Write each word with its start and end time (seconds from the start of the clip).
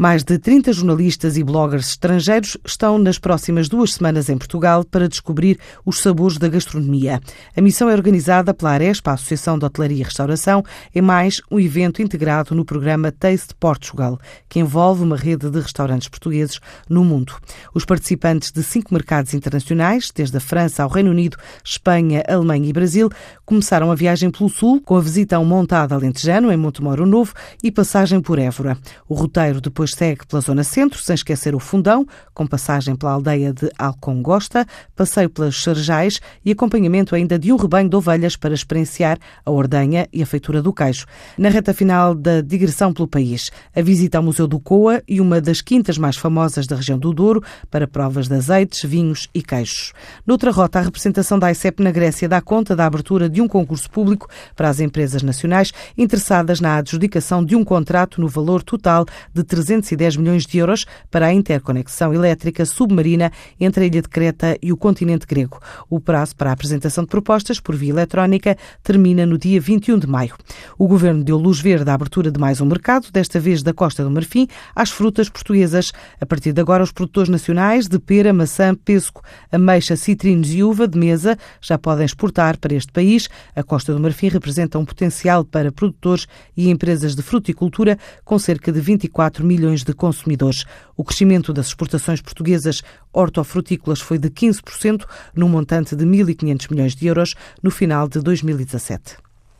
Mais 0.00 0.24
de 0.24 0.38
30 0.38 0.72
jornalistas 0.72 1.36
e 1.36 1.44
bloggers 1.44 1.90
estrangeiros 1.90 2.56
estão 2.64 2.96
nas 2.96 3.18
próximas 3.18 3.68
duas 3.68 3.92
semanas 3.92 4.30
em 4.30 4.38
Portugal 4.38 4.82
para 4.82 5.06
descobrir 5.06 5.58
os 5.84 6.00
sabores 6.00 6.38
da 6.38 6.48
gastronomia. 6.48 7.20
A 7.54 7.60
missão 7.60 7.86
é 7.86 7.92
organizada 7.92 8.54
pela 8.54 8.70
Arespa, 8.70 9.10
a 9.10 9.14
Associação 9.14 9.58
de 9.58 9.66
Hotelaria 9.66 10.00
e 10.00 10.02
Restauração, 10.02 10.64
é 10.94 11.02
mais 11.02 11.42
um 11.50 11.60
evento 11.60 12.00
integrado 12.00 12.54
no 12.54 12.64
programa 12.64 13.12
Taste 13.12 13.54
Portugal, 13.60 14.18
que 14.48 14.58
envolve 14.58 15.02
uma 15.02 15.18
rede 15.18 15.50
de 15.50 15.60
restaurantes 15.60 16.08
portugueses 16.08 16.60
no 16.88 17.04
mundo. 17.04 17.34
Os 17.74 17.84
participantes 17.84 18.52
de 18.52 18.62
cinco 18.62 18.94
mercados 18.94 19.34
internacionais, 19.34 20.10
desde 20.14 20.34
a 20.34 20.40
França 20.40 20.82
ao 20.82 20.88
Reino 20.88 21.10
Unido, 21.10 21.36
Espanha, 21.62 22.24
Alemanha 22.26 22.70
e 22.70 22.72
Brasil, 22.72 23.10
começaram 23.44 23.92
a 23.92 23.94
viagem 23.94 24.30
pelo 24.30 24.48
Sul, 24.48 24.80
com 24.80 24.96
a 24.96 25.00
visita 25.02 25.36
a 25.36 25.38
um 25.38 25.44
montado 25.44 25.92
alentejano, 25.92 26.50
em 26.50 26.56
Montemoro 26.56 27.04
Novo, 27.04 27.34
e 27.62 27.70
passagem 27.70 28.22
por 28.22 28.38
Évora. 28.38 28.78
O 29.06 29.14
roteiro 29.14 29.60
depois 29.60 29.89
segue 29.92 30.26
pela 30.26 30.40
Zona 30.40 30.64
Centro, 30.64 31.00
sem 31.00 31.14
esquecer 31.14 31.54
o 31.54 31.58
Fundão, 31.58 32.06
com 32.34 32.46
passagem 32.46 32.96
pela 32.96 33.12
aldeia 33.12 33.52
de 33.52 33.70
Alcongosta, 33.78 34.66
passeio 34.94 35.30
pelas 35.30 35.56
Sarjais 35.62 36.20
e 36.44 36.52
acompanhamento 36.52 37.14
ainda 37.14 37.38
de 37.38 37.52
um 37.52 37.56
rebanho 37.56 37.88
de 37.88 37.96
ovelhas 37.96 38.36
para 38.36 38.54
experienciar 38.54 39.18
a 39.44 39.50
ordenha 39.50 40.08
e 40.12 40.22
a 40.22 40.26
feitura 40.26 40.62
do 40.62 40.72
queijo. 40.72 41.06
Na 41.36 41.48
reta 41.48 41.74
final 41.74 42.14
da 42.14 42.40
digressão 42.40 42.92
pelo 42.92 43.08
país, 43.08 43.50
a 43.74 43.82
visita 43.82 44.18
ao 44.18 44.24
Museu 44.24 44.46
do 44.46 44.58
Coa 44.60 45.02
e 45.06 45.20
uma 45.20 45.40
das 45.40 45.60
quintas 45.60 45.98
mais 45.98 46.16
famosas 46.16 46.66
da 46.66 46.76
região 46.76 46.98
do 46.98 47.12
Douro 47.12 47.42
para 47.70 47.86
provas 47.86 48.28
de 48.28 48.34
azeites, 48.34 48.82
vinhos 48.88 49.28
e 49.34 49.42
queijos. 49.42 49.92
Noutra 50.26 50.50
rota, 50.50 50.78
a 50.78 50.82
representação 50.82 51.38
da 51.38 51.50
ICEP 51.50 51.82
na 51.82 51.90
Grécia 51.90 52.28
dá 52.28 52.40
conta 52.40 52.74
da 52.74 52.86
abertura 52.86 53.28
de 53.28 53.40
um 53.40 53.48
concurso 53.48 53.90
público 53.90 54.28
para 54.54 54.68
as 54.68 54.80
empresas 54.80 55.22
nacionais 55.22 55.72
interessadas 55.96 56.60
na 56.60 56.76
adjudicação 56.76 57.44
de 57.44 57.56
um 57.56 57.64
contrato 57.64 58.20
no 58.20 58.28
valor 58.28 58.62
total 58.62 59.04
de 59.32 59.42
310 59.80 60.16
milhões 60.16 60.46
de 60.46 60.58
euros 60.58 60.84
para 61.10 61.26
a 61.26 61.32
interconexão 61.32 62.12
elétrica 62.12 62.64
submarina 62.64 63.32
entre 63.58 63.84
a 63.84 63.86
ilha 63.86 64.02
de 64.02 64.08
Creta 64.08 64.56
e 64.62 64.72
o 64.72 64.76
continente 64.76 65.26
grego. 65.26 65.58
O 65.88 65.98
prazo 65.98 66.36
para 66.36 66.50
a 66.50 66.52
apresentação 66.52 67.04
de 67.04 67.10
propostas 67.10 67.58
por 67.58 67.74
via 67.74 67.90
eletrónica 67.90 68.56
termina 68.82 69.26
no 69.26 69.38
dia 69.38 69.60
21 69.60 69.98
de 69.98 70.06
maio. 70.06 70.34
O 70.78 70.86
governo 70.86 71.24
deu 71.24 71.36
luz 71.36 71.60
verde 71.60 71.90
à 71.90 71.94
abertura 71.94 72.30
de 72.30 72.38
mais 72.38 72.60
um 72.60 72.66
mercado, 72.66 73.10
desta 73.12 73.40
vez 73.40 73.62
da 73.62 73.72
Costa 73.72 74.04
do 74.04 74.10
Marfim, 74.10 74.46
às 74.74 74.90
frutas 74.90 75.28
portuguesas. 75.28 75.92
A 76.20 76.26
partir 76.26 76.52
de 76.52 76.60
agora, 76.60 76.82
os 76.82 76.92
produtores 76.92 77.28
nacionais 77.28 77.88
de 77.88 77.98
pera, 77.98 78.32
maçã, 78.32 78.74
pesco, 78.74 79.22
ameixa, 79.50 79.96
citrinos 79.96 80.52
e 80.52 80.62
uva 80.62 80.86
de 80.86 80.98
mesa 80.98 81.36
já 81.60 81.78
podem 81.78 82.04
exportar 82.04 82.58
para 82.58 82.74
este 82.74 82.92
país. 82.92 83.28
A 83.54 83.62
Costa 83.62 83.92
do 83.92 84.00
Marfim 84.00 84.28
representa 84.28 84.78
um 84.78 84.84
potencial 84.84 85.44
para 85.44 85.72
produtores 85.72 86.26
e 86.56 86.68
empresas 86.68 87.14
de 87.14 87.22
fruticultura 87.22 87.98
com 88.24 88.38
cerca 88.38 88.72
de 88.72 88.80
24 88.80 89.44
milhões 89.60 89.84
de 89.84 89.92
consumidores. 89.92 90.64
O 90.96 91.04
crescimento 91.04 91.52
das 91.52 91.66
exportações 91.66 92.22
portuguesas 92.22 92.82
hortofrutícolas 93.12 94.00
foi 94.00 94.18
de 94.18 94.30
15%, 94.30 95.04
num 95.34 95.48
montante 95.48 95.94
de 95.94 96.06
1.500 96.06 96.70
milhões 96.70 96.96
de 96.96 97.06
euros 97.06 97.34
no 97.62 97.70
final 97.70 98.08
de 98.08 98.20
2017. 98.20 99.29